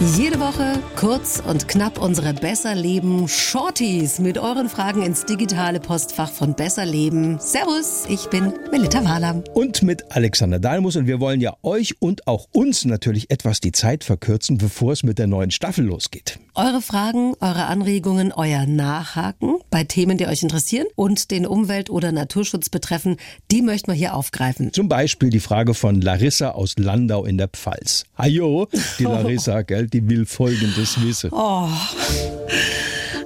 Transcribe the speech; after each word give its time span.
Jede 0.00 0.38
Woche 0.38 0.80
kurz 0.94 1.42
und 1.44 1.66
knapp 1.66 2.00
unsere 2.00 2.32
Besser 2.32 2.76
Leben 2.76 3.26
Shorties 3.26 4.20
mit 4.20 4.38
euren 4.38 4.68
Fragen 4.68 5.02
ins 5.02 5.24
digitale 5.24 5.80
Postfach 5.80 6.30
von 6.30 6.54
Besser 6.54 6.86
Leben. 6.86 7.40
Servus, 7.40 8.04
ich 8.08 8.26
bin 8.26 8.52
Melita 8.70 9.04
Wahlam. 9.04 9.42
Und 9.54 9.82
mit 9.82 10.12
Alexander 10.12 10.60
Dalmus 10.60 10.94
und 10.94 11.08
wir 11.08 11.18
wollen 11.18 11.40
ja 11.40 11.56
euch 11.64 12.00
und 12.00 12.28
auch 12.28 12.46
uns 12.52 12.84
natürlich 12.84 13.28
etwas 13.32 13.58
die 13.58 13.72
Zeit 13.72 14.04
verkürzen, 14.04 14.56
bevor 14.56 14.92
es 14.92 15.02
mit 15.02 15.18
der 15.18 15.26
neuen 15.26 15.50
Staffel 15.50 15.84
losgeht. 15.84 16.38
Eure 16.58 16.82
Fragen, 16.82 17.34
eure 17.38 17.66
Anregungen, 17.66 18.32
euer 18.32 18.66
Nachhaken 18.66 19.58
bei 19.70 19.84
Themen, 19.84 20.18
die 20.18 20.26
euch 20.26 20.42
interessieren 20.42 20.88
und 20.96 21.30
den 21.30 21.46
Umwelt- 21.46 21.88
oder 21.88 22.10
Naturschutz 22.10 22.68
betreffen, 22.68 23.16
die 23.52 23.62
möchten 23.62 23.92
wir 23.92 23.94
hier 23.94 24.16
aufgreifen. 24.16 24.72
Zum 24.72 24.88
Beispiel 24.88 25.30
die 25.30 25.38
Frage 25.38 25.72
von 25.72 26.00
Larissa 26.00 26.50
aus 26.50 26.74
Landau 26.76 27.24
in 27.24 27.38
der 27.38 27.46
Pfalz. 27.46 28.06
Hajo, 28.18 28.66
die 28.98 29.04
Larissa, 29.04 29.62
gell, 29.62 29.86
die 29.86 30.08
will 30.08 30.26
Folgendes 30.26 31.00
wissen. 31.00 31.30
Oh. 31.32 31.68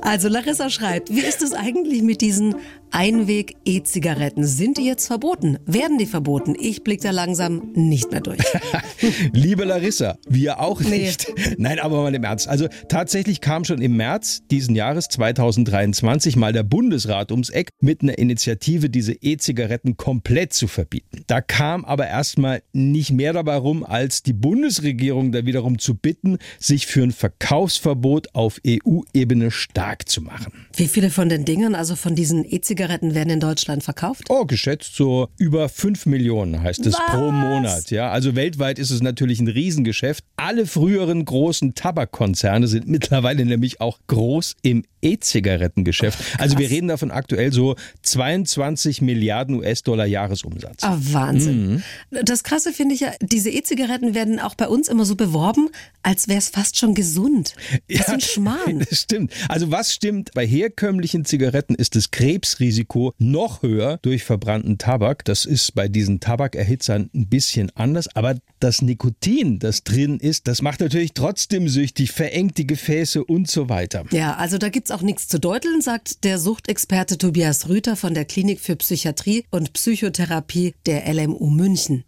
Also 0.02 0.28
Larissa 0.28 0.68
schreibt, 0.68 1.08
wie 1.08 1.20
ist 1.20 1.40
es 1.40 1.54
eigentlich 1.54 2.02
mit 2.02 2.20
diesen 2.20 2.56
Einweg-E-Zigaretten? 2.92 4.44
Sind 4.44 4.78
die 4.78 4.84
jetzt 4.84 5.06
verboten? 5.06 5.58
Werden 5.66 5.98
die 5.98 6.06
verboten? 6.06 6.54
Ich 6.58 6.84
blicke 6.84 7.02
da 7.02 7.10
langsam 7.10 7.72
nicht 7.74 8.10
mehr 8.10 8.20
durch. 8.20 8.40
Liebe 9.32 9.64
Larissa, 9.64 10.16
wir 10.28 10.60
auch 10.60 10.80
nicht. 10.80 11.32
Nee. 11.36 11.54
Nein, 11.58 11.78
aber 11.78 12.02
mal 12.02 12.14
im 12.14 12.24
Ernst. 12.24 12.48
Also 12.48 12.68
tatsächlich 12.88 13.40
kam 13.40 13.64
schon 13.64 13.82
im 13.82 13.96
März 13.96 14.42
diesen 14.50 14.74
Jahres 14.74 15.08
2023 15.08 16.36
mal 16.36 16.52
der 16.52 16.62
Bundesrat 16.62 17.30
ums 17.30 17.50
Eck 17.50 17.70
mit 17.80 18.02
einer 18.02 18.18
Initiative, 18.18 18.90
diese 18.90 19.12
E-Zigaretten 19.12 19.96
komplett 19.96 20.52
zu 20.52 20.68
verbieten. 20.68 21.24
Da 21.26 21.40
kam 21.40 21.84
aber 21.84 22.06
erstmal 22.06 22.62
nicht 22.72 23.12
mehr 23.12 23.32
dabei 23.32 23.56
rum, 23.56 23.84
als 23.84 24.22
die 24.22 24.32
Bundesregierung 24.32 25.32
da 25.32 25.44
wiederum 25.44 25.78
zu 25.78 25.94
bitten, 25.94 26.38
sich 26.58 26.86
für 26.86 27.02
ein 27.02 27.12
Verkaufsverbot 27.12 28.34
auf 28.34 28.60
EU-Ebene 28.66 29.50
stark 29.50 29.72
stark 29.82 30.08
zu 30.08 30.22
machen. 30.22 30.52
Wie 30.76 30.86
viele 30.86 31.10
von 31.10 31.28
den 31.28 31.44
Dingen, 31.44 31.74
also 31.74 31.96
von 31.96 32.14
diesen 32.14 32.44
E-Zigaretten, 32.44 32.81
werden 32.88 33.30
in 33.30 33.40
Deutschland 33.40 33.82
verkauft? 33.82 34.24
Oh, 34.28 34.44
geschätzt 34.44 34.94
so 34.96 35.28
über 35.38 35.68
5 35.68 36.06
Millionen 36.06 36.62
heißt 36.62 36.86
es 36.86 36.94
Was? 36.94 37.00
pro 37.06 37.30
Monat. 37.30 37.90
Ja, 37.90 38.10
also 38.10 38.36
weltweit 38.36 38.78
ist 38.78 38.90
es 38.90 39.02
natürlich 39.02 39.40
ein 39.40 39.48
Riesengeschäft. 39.48 40.24
Alle 40.52 40.66
früheren 40.66 41.24
großen 41.24 41.74
Tabakkonzerne 41.74 42.68
sind 42.68 42.86
mittlerweile 42.86 43.46
nämlich 43.46 43.80
auch 43.80 43.98
groß 44.06 44.56
im 44.60 44.84
E-Zigarettengeschäft. 45.00 46.38
Also 46.38 46.58
wir 46.58 46.70
reden 46.70 46.88
davon 46.88 47.10
aktuell 47.10 47.52
so 47.52 47.74
22 48.02 49.02
Milliarden 49.02 49.56
US-Dollar 49.56 50.06
Jahresumsatz. 50.06 50.82
Ah, 50.82 50.98
Wahnsinn. 51.00 51.82
Mhm. 52.10 52.24
Das 52.24 52.44
Krasse 52.44 52.72
finde 52.72 52.94
ich 52.94 53.00
ja, 53.00 53.12
diese 53.20 53.50
E-Zigaretten 53.50 54.14
werden 54.14 54.38
auch 54.38 54.54
bei 54.54 54.68
uns 54.68 54.88
immer 54.88 55.04
so 55.04 55.16
beworben, 55.16 55.70
als 56.02 56.28
wäre 56.28 56.38
es 56.38 56.50
fast 56.50 56.78
schon 56.78 56.94
gesund. 56.94 57.54
Das 57.88 57.98
ja, 57.98 58.00
ist 58.00 58.08
ein 58.10 58.20
Schmarrn. 58.20 58.86
Das 58.92 59.00
stimmt. 59.00 59.32
Also 59.48 59.70
was 59.70 59.92
stimmt? 59.92 60.32
Bei 60.34 60.46
herkömmlichen 60.46 61.24
Zigaretten 61.24 61.74
ist 61.74 61.96
das 61.96 62.10
Krebsrisiko 62.10 63.14
noch 63.18 63.62
höher 63.62 63.98
durch 64.02 64.24
verbrannten 64.24 64.76
Tabak. 64.78 65.24
Das 65.24 65.46
ist 65.46 65.74
bei 65.74 65.88
diesen 65.88 66.20
Tabakerhitzern 66.20 67.10
ein 67.14 67.26
bisschen 67.28 67.70
anders. 67.74 68.14
Aber 68.14 68.34
das 68.60 68.82
Nikotin, 68.82 69.58
das 69.58 69.82
drin 69.82 70.18
ist, 70.18 70.41
das 70.44 70.62
macht 70.62 70.80
natürlich 70.80 71.12
trotzdem 71.12 71.68
süchtig, 71.68 72.12
verengt 72.12 72.58
die 72.58 72.66
Gefäße 72.66 73.24
und 73.24 73.48
so 73.48 73.68
weiter. 73.68 74.04
Ja, 74.10 74.34
also 74.34 74.58
da 74.58 74.68
gibt 74.68 74.88
es 74.88 74.90
auch 74.90 75.02
nichts 75.02 75.28
zu 75.28 75.38
deuteln, 75.38 75.80
sagt 75.80 76.24
der 76.24 76.38
Suchtexperte 76.38 77.18
Tobias 77.18 77.68
Rüther 77.68 77.96
von 77.96 78.14
der 78.14 78.24
Klinik 78.24 78.60
für 78.60 78.76
Psychiatrie 78.76 79.44
und 79.50 79.72
Psychotherapie 79.72 80.74
der 80.86 81.12
LMU 81.12 81.50
München. 81.50 82.04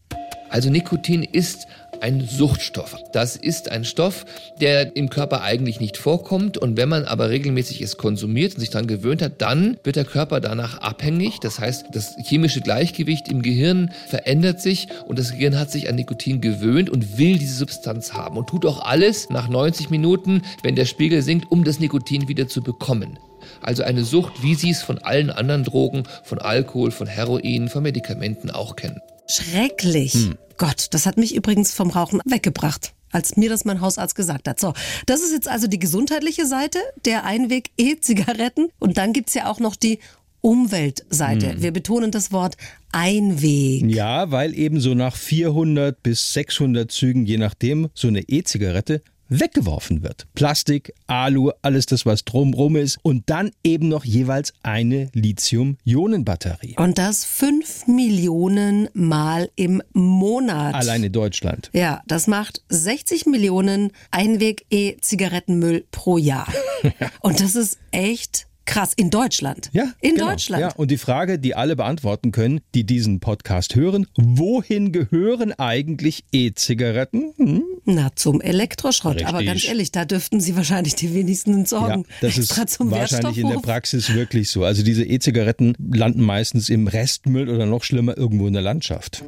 Also 0.51 0.71
Nikotin 0.71 1.25
ist 1.25 1.67
ein 2.01 2.27
Suchtstoff. 2.27 2.97
Das 3.13 3.37
ist 3.37 3.71
ein 3.71 3.85
Stoff, 3.85 4.25
der 4.61 4.97
im 4.97 5.11
Körper 5.11 5.43
eigentlich 5.43 5.81
nicht 5.81 5.97
vorkommt 5.97 6.59
und 6.59 6.77
wenn 6.77 6.89
man 6.89 7.05
aber 7.05 7.31
regelmäßig 7.31 7.81
es 7.81 7.97
konsumiert 7.97 8.55
und 8.55 8.61
sich 8.61 8.71
daran 8.71 8.87
gewöhnt 8.87 9.23
hat, 9.23 9.41
dann 9.43 9.79
wird 9.85 9.97
der 9.97 10.05
Körper 10.05 10.41
danach 10.41 10.79
abhängig. 10.79 11.41
Das 11.41 11.59
heißt, 11.59 11.87
das 11.93 12.17
chemische 12.23 12.61
Gleichgewicht 12.61 13.29
im 13.29 13.43
Gehirn 13.43 13.91
verändert 14.07 14.61
sich 14.61 14.89
und 15.07 15.19
das 15.19 15.33
Gehirn 15.33 15.59
hat 15.59 15.71
sich 15.71 15.89
an 15.89 15.97
Nikotin 15.97 16.41
gewöhnt 16.41 16.91
und 16.91 17.19
will 17.19 17.39
diese 17.39 17.55
Substanz 17.55 18.13
haben 18.13 18.37
und 18.37 18.49
tut 18.49 18.67
auch 18.67 18.85
alles 18.85 19.31
nach 19.31 19.49
90 19.49 19.91
Minuten, 19.91 20.43
wenn 20.63 20.77
der 20.77 20.87
Spiegel 20.87 21.23
sinkt, 21.23 21.51
um 21.51 21.65
das 21.65 21.81
Nikotin 21.81 22.29
wieder 22.29 22.49
zu 22.49 22.63
bekommen. 22.63 23.19
Also 23.61 23.83
eine 23.83 24.05
Sucht, 24.05 24.43
wie 24.43 24.55
Sie 24.55 24.71
es 24.71 24.83
von 24.83 24.99
allen 24.99 25.31
anderen 25.31 25.65
Drogen, 25.65 26.05
von 26.23 26.39
Alkohol, 26.39 26.91
von 26.91 27.07
Heroin, 27.07 27.69
von 27.69 27.83
Medikamenten 27.83 28.51
auch 28.51 28.77
kennen. 28.77 29.01
Schrecklich. 29.29 30.15
Hm. 30.15 30.39
Gott, 30.57 30.89
das 30.91 31.07
hat 31.07 31.17
mich 31.17 31.35
übrigens 31.35 31.73
vom 31.73 31.91
Rauchen 31.91 32.21
weggebracht 32.25 32.95
als 33.15 33.37
mir 33.37 33.49
das 33.49 33.65
mein 33.65 33.81
Hausarzt 33.81 34.17
gesagt 34.17 34.49
hat. 34.49 34.59
So, 34.59 34.75
das 35.07 35.23
ist 35.23 35.33
jetzt 35.33 35.49
also 35.49 35.69
die 35.69 35.79
gesundheitliche 35.79 36.47
Seite 36.47 36.81
der 37.05 37.25
Einweg-E-Zigaretten. 37.25 38.71
Und 38.81 38.99
dann 38.99 39.13
gibt's 39.13 39.35
ja 39.35 39.49
auch 39.49 39.61
noch 39.61 39.77
die 39.77 40.01
Umweltseite. 40.41 41.53
Hm. 41.53 41.63
Wir 41.63 41.73
betonen 41.73 42.11
das 42.11 42.33
Wort 42.33 42.57
Einweg. 42.93 43.85
Ja, 43.87 44.31
weil 44.31 44.55
eben 44.59 44.81
so 44.81 44.95
nach 44.95 45.17
400 45.17 46.03
bis 46.03 46.33
600 46.35 46.91
Zügen, 46.91 47.25
je 47.25 47.39
nachdem, 47.39 47.89
so 47.95 48.09
eine 48.09 48.21
E-Zigarette 48.21 49.01
weggeworfen 49.29 50.03
wird. 50.03 50.27
Plastik, 50.35 50.93
Alu, 51.07 51.51
alles 51.63 51.87
das, 51.87 52.07
was 52.07 52.25
drumrum 52.25 52.77
ist. 52.77 52.99
Und 53.03 53.31
dann 53.31 53.51
eben 53.63 53.89
noch 53.89 54.05
jeweils 54.05 54.53
eine 54.63 55.09
Lithium-Ionen-Batterie. 55.13 56.77
Und 56.79 56.99
das 56.99 57.25
fünf 57.25 57.87
Millionen 57.87 58.89
Mal 58.95 59.51
im 59.57 59.83
Monat. 59.93 60.75
Allein 60.75 61.05
in 61.05 61.13
Deutschland. 61.13 61.71
Ja, 61.73 62.03
das 62.07 62.27
macht 62.27 62.63
60 62.69 63.27
Millionen 63.27 63.93
Einweg-E-Zigarettenmüll 64.11 65.87
pro 65.91 66.19
Jahr. 66.19 66.49
Und 67.21 67.41
das 67.41 67.57
ist 67.57 67.79
echt 67.91 68.47
Krass, 68.67 68.93
in 68.97 69.11
Deutschland. 69.11 69.71
Ja, 69.73 69.93
in 70.01 70.15
genau. 70.15 70.31
Deutschland. 70.31 70.61
Ja, 70.61 70.73
und 70.73 70.91
die 70.91 70.97
Frage, 70.97 71.39
die 71.39 71.55
alle 71.55 71.77
beantworten 71.77 72.33
können, 72.33 72.61
die 72.75 72.85
diesen 72.85 73.21
Podcast 73.21 73.75
hören, 73.75 74.07
wohin 74.17 74.91
gehören 74.93 75.53
eigentlich 75.53 76.25
E-Zigaretten? 76.33 77.33
Hm? 77.37 77.63
Na, 77.85 78.15
zum 78.15 78.41
Elektroschrott. 78.41 79.17
Richtig. 79.17 79.29
Aber 79.29 79.45
ganz 79.45 79.67
ehrlich, 79.67 79.93
da 79.93 80.05
dürften 80.05 80.41
Sie 80.41 80.57
wahrscheinlich 80.57 80.95
die 80.95 81.15
wenigsten 81.15 81.67
Sorgen. 81.67 82.05
Ja, 82.09 82.29
das 82.29 82.39
ist 82.39 82.57
wahrscheinlich 82.57 83.39
in 83.39 83.49
der 83.49 83.59
Praxis 83.59 84.15
wirklich 84.15 84.49
so. 84.51 84.65
Also 84.65 84.83
diese 84.83 85.05
E-Zigaretten 85.05 85.75
landen 85.93 86.23
meistens 86.23 86.69
im 86.69 86.87
Restmüll 86.87 87.51
oder 87.51 87.67
noch 87.67 87.85
schlimmer 87.85 88.17
irgendwo 88.17 88.47
in 88.47 88.55
der 88.55 88.63
Landschaft. 88.63 89.25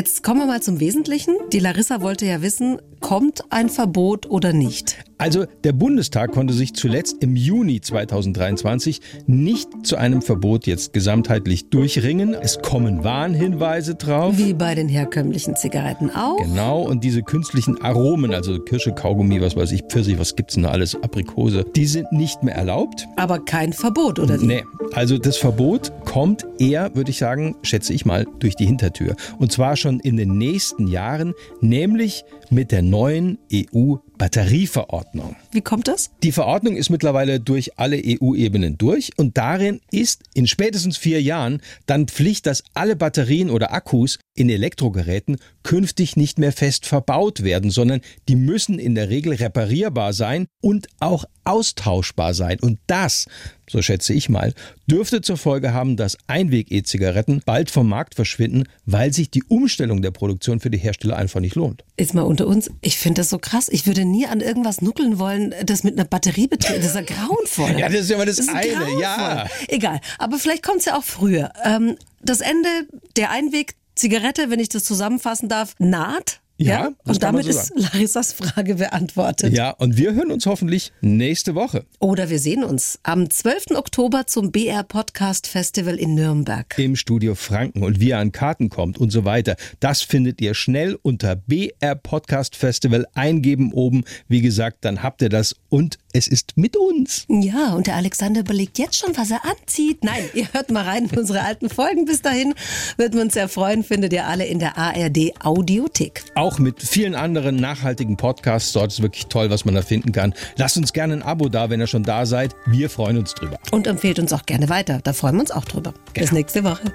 Jetzt 0.00 0.22
kommen 0.22 0.40
wir 0.40 0.46
mal 0.46 0.62
zum 0.62 0.80
Wesentlichen. 0.80 1.36
Die 1.52 1.58
Larissa 1.58 2.00
wollte 2.00 2.24
ja 2.24 2.40
wissen, 2.40 2.80
kommt 3.00 3.44
ein 3.50 3.68
Verbot 3.68 4.30
oder 4.30 4.54
nicht? 4.54 4.96
Also 5.18 5.44
der 5.62 5.72
Bundestag 5.72 6.32
konnte 6.32 6.54
sich 6.54 6.72
zuletzt 6.72 7.16
im 7.20 7.36
Juni 7.36 7.82
2023 7.82 9.02
nicht 9.26 9.68
zu 9.82 9.96
einem 9.96 10.22
Verbot 10.22 10.66
jetzt 10.66 10.94
gesamtheitlich 10.94 11.68
durchringen. 11.68 12.32
Es 12.32 12.62
kommen 12.62 13.04
Warnhinweise 13.04 13.94
drauf. 13.96 14.38
Wie 14.38 14.54
bei 14.54 14.74
den 14.74 14.88
herkömmlichen 14.88 15.54
Zigaretten 15.56 16.08
auch. 16.08 16.38
Genau, 16.38 16.80
und 16.80 17.04
diese 17.04 17.22
künstlichen 17.22 17.82
Aromen, 17.82 18.32
also 18.32 18.58
Kirsche, 18.58 18.92
Kaugummi, 18.92 19.42
was 19.42 19.54
weiß 19.54 19.70
ich, 19.72 19.82
Pfirsich, 19.82 20.18
was 20.18 20.34
gibt's 20.34 20.54
denn 20.54 20.62
da 20.62 20.70
alles, 20.70 20.94
Aprikose, 20.94 21.66
die 21.76 21.84
sind 21.84 22.10
nicht 22.10 22.42
mehr 22.42 22.54
erlaubt. 22.54 23.06
Aber 23.16 23.44
kein 23.44 23.74
Verbot, 23.74 24.18
oder 24.18 24.40
wie? 24.40 24.46
Nee, 24.46 24.64
also 24.94 25.18
das 25.18 25.36
Verbot 25.36 25.92
kommt 26.06 26.46
eher, 26.60 26.94
würde 26.94 27.10
ich 27.10 27.18
sagen, 27.18 27.56
schätze 27.62 27.92
ich 27.92 28.04
mal, 28.04 28.26
durch 28.38 28.54
die 28.54 28.66
Hintertür. 28.66 29.16
Und 29.38 29.50
zwar 29.50 29.76
schon 29.76 29.98
in 29.98 30.16
den 30.16 30.38
nächsten 30.38 30.86
Jahren, 30.86 31.34
nämlich 31.60 32.24
mit 32.50 32.72
der 32.72 32.82
neuen 32.82 33.38
EU-Batterieverordnung. 33.52 35.36
Wie 35.52 35.60
kommt 35.60 35.88
das? 35.88 36.10
Die 36.22 36.32
Verordnung 36.32 36.76
ist 36.76 36.90
mittlerweile 36.90 37.40
durch 37.40 37.78
alle 37.78 37.96
EU-Ebenen 37.96 38.76
durch 38.76 39.12
und 39.16 39.38
darin 39.38 39.80
ist 39.90 40.22
in 40.34 40.46
spätestens 40.46 40.96
vier 40.96 41.22
Jahren 41.22 41.62
dann 41.86 42.08
Pflicht, 42.08 42.46
dass 42.46 42.64
alle 42.74 42.96
Batterien 42.96 43.50
oder 43.50 43.72
Akkus 43.72 44.18
in 44.34 44.48
Elektrogeräten 44.48 45.36
künftig 45.62 46.16
nicht 46.16 46.38
mehr 46.38 46.52
fest 46.52 46.86
verbaut 46.86 47.44
werden, 47.44 47.70
sondern 47.70 48.00
die 48.28 48.36
müssen 48.36 48.78
in 48.78 48.94
der 48.94 49.10
Regel 49.10 49.34
reparierbar 49.34 50.12
sein 50.12 50.46
und 50.60 50.88
auch 50.98 51.24
austauschbar 51.44 52.34
sein. 52.34 52.58
Und 52.60 52.78
das, 52.86 53.26
so 53.68 53.82
schätze 53.82 54.12
ich 54.12 54.28
mal, 54.28 54.54
dürfte 54.86 55.20
zur 55.20 55.36
Folge 55.36 55.72
haben, 55.72 55.96
dass 55.96 56.16
Einweg-E-Zigaretten 56.50 57.42
bald 57.44 57.70
vom 57.70 57.88
Markt 57.88 58.14
verschwinden, 58.14 58.64
weil 58.86 59.12
sich 59.12 59.30
die 59.30 59.42
Umstellung 59.44 60.02
der 60.02 60.10
Produktion 60.10 60.60
für 60.60 60.70
die 60.70 60.78
Hersteller 60.78 61.16
einfach 61.16 61.40
nicht 61.40 61.54
lohnt. 61.54 61.84
Ist 61.96 62.14
mal 62.14 62.22
unter 62.22 62.46
uns, 62.46 62.70
ich 62.80 62.98
finde 62.98 63.20
das 63.20 63.30
so 63.30 63.38
krass. 63.38 63.68
Ich 63.68 63.86
würde 63.86 64.04
nie 64.04 64.26
an 64.26 64.40
irgendwas 64.40 64.82
nuckeln 64.82 65.18
wollen, 65.18 65.54
das 65.64 65.84
mit 65.84 65.94
einer 65.94 66.04
Batterie 66.04 66.48
betrieben 66.48 66.80
Das 66.80 66.94
ist 66.94 66.94
ja 66.94 67.02
grauenvoll. 67.02 67.70
ja, 67.78 67.88
das 67.88 68.02
ist 68.02 68.10
ja 68.10 68.16
mal 68.16 68.26
das, 68.26 68.36
das 68.36 68.48
eine, 68.48 68.72
grauenvoll. 68.72 69.00
ja. 69.00 69.46
Egal, 69.68 70.00
aber 70.18 70.38
vielleicht 70.38 70.62
kommt 70.62 70.78
es 70.78 70.86
ja 70.86 70.96
auch 70.96 71.04
früher. 71.04 71.52
Ähm, 71.64 71.96
das 72.22 72.40
Ende 72.40 72.68
der 73.16 73.30
Einweg 73.30 73.74
Zigarette, 73.94 74.50
wenn 74.50 74.60
ich 74.60 74.68
das 74.68 74.84
zusammenfassen 74.84 75.48
darf, 75.48 75.74
naht. 75.78 76.40
Ja, 76.62 76.90
das 77.04 77.16
und 77.16 77.22
damit 77.22 77.44
so 77.44 77.50
ist 77.50 77.72
Larissas 77.74 78.32
Frage 78.34 78.74
beantwortet. 78.74 79.54
Ja, 79.54 79.70
und 79.70 79.96
wir 79.96 80.12
hören 80.12 80.30
uns 80.30 80.44
hoffentlich 80.44 80.92
nächste 81.00 81.54
Woche 81.54 81.86
Oder 82.00 82.28
wir 82.28 82.38
sehen 82.38 82.64
uns 82.64 82.98
am 83.02 83.30
12. 83.30 83.76
Oktober 83.76 84.26
zum 84.26 84.52
BR 84.52 84.82
Podcast 84.82 85.46
Festival 85.46 85.96
in 85.96 86.14
Nürnberg. 86.14 86.78
im 86.78 86.96
Studio 86.96 87.34
Franken 87.34 87.82
und 87.82 88.00
wie 88.00 88.08
ihr 88.08 88.18
an 88.18 88.32
Karten 88.32 88.68
kommt 88.68 88.98
und 88.98 89.10
so 89.10 89.24
weiter. 89.24 89.56
Das 89.80 90.02
findet 90.02 90.40
ihr 90.40 90.54
schnell 90.54 90.98
unter 91.00 91.34
BR 91.34 91.94
Podcast 91.94 92.56
Festival 92.56 93.06
eingeben 93.14 93.72
oben. 93.72 94.04
Wie 94.28 94.42
gesagt, 94.42 94.84
dann 94.84 95.02
habt 95.02 95.22
ihr 95.22 95.30
das 95.30 95.56
und 95.68 95.98
es 96.12 96.26
ist 96.26 96.56
mit 96.56 96.76
uns. 96.76 97.24
Ja, 97.28 97.74
und 97.74 97.86
der 97.86 97.96
Alexander 97.96 98.40
überlegt 98.40 98.78
jetzt 98.78 98.96
schon, 98.96 99.16
was 99.16 99.30
er 99.30 99.44
anzieht. 99.44 100.04
Nein, 100.04 100.24
ihr 100.34 100.52
hört 100.52 100.70
mal 100.70 100.84
rein 100.84 101.06
in 101.06 101.18
unsere 101.18 101.42
alten 101.42 101.68
Folgen. 101.68 102.04
Bis 102.04 102.22
dahin 102.22 102.54
würden 102.96 103.14
wir 103.14 103.22
uns 103.22 103.34
sehr 103.34 103.48
freuen, 103.48 103.84
findet 103.84 104.12
ihr 104.12 104.26
alle 104.26 104.46
in 104.46 104.58
der 104.58 104.76
ARD 104.76 105.32
Audiothek. 105.42 106.24
Auch 106.34 106.58
mit 106.58 106.82
vielen 106.82 107.14
anderen 107.14 107.56
nachhaltigen 107.56 108.16
Podcasts. 108.16 108.72
Dort 108.72 108.92
ist 108.92 109.02
wirklich 109.02 109.26
toll, 109.26 109.50
was 109.50 109.64
man 109.64 109.74
da 109.74 109.82
finden 109.82 110.12
kann. 110.12 110.34
Lasst 110.56 110.76
uns 110.76 110.92
gerne 110.92 111.14
ein 111.14 111.22
Abo 111.22 111.48
da, 111.48 111.70
wenn 111.70 111.80
ihr 111.80 111.86
schon 111.86 112.02
da 112.02 112.26
seid. 112.26 112.54
Wir 112.66 112.90
freuen 112.90 113.18
uns 113.18 113.34
drüber. 113.34 113.58
Und 113.70 113.86
empfehlt 113.86 114.18
uns 114.18 114.32
auch 114.32 114.46
gerne 114.46 114.68
weiter. 114.68 115.00
Da 115.02 115.12
freuen 115.12 115.36
wir 115.36 115.40
uns 115.42 115.50
auch 115.50 115.64
drüber. 115.64 115.94
Bis 116.14 116.32
nächste 116.32 116.64
Woche. 116.64 116.92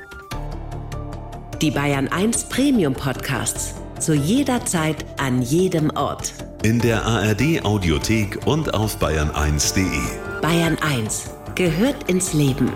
Die 1.62 1.72
Bayern 1.72 2.08
1 2.10 2.50
Premium 2.50 2.94
Podcasts. 2.94 3.76
Zu 4.00 4.14
jeder 4.14 4.66
Zeit, 4.66 5.06
an 5.18 5.42
jedem 5.42 5.90
Ort. 5.92 6.34
In 6.66 6.80
der 6.80 7.06
ARD 7.06 7.64
Audiothek 7.64 8.48
und 8.48 8.74
auf 8.74 8.98
bayern1.de. 8.98 9.86
Bayern 10.42 10.76
1 10.82 11.26
gehört 11.54 12.10
ins 12.10 12.34
Leben. 12.34 12.72